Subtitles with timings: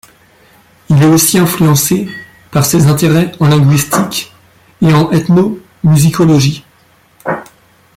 [0.89, 2.09] Il est aussi influencé
[2.49, 4.33] par ses intérêts en linguistique
[4.81, 6.65] et en ethnomusicologie.